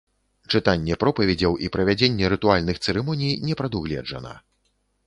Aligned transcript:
Чытанне 0.53 0.97
пропаведзяў 1.03 1.53
і 1.67 1.71
правядзенне 1.75 2.33
рытуальных 2.35 2.83
цырымоній 2.87 3.33
не 3.49 3.53
прадугледжана. 3.63 4.33